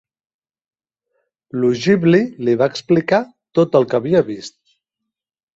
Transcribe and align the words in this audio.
L'Ogivly 1.59 2.21
li 2.49 2.57
va 2.63 2.71
explicar 2.77 3.21
tot 3.61 3.81
el 3.81 3.89
que 3.93 3.99
havia 4.01 4.27
vist. 4.31 4.59